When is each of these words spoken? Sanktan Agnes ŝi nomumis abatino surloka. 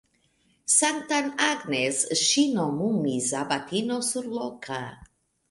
Sanktan 0.75 1.27
Agnes 1.47 1.99
ŝi 2.21 2.47
nomumis 2.57 3.29
abatino 3.43 4.01
surloka. 4.11 4.83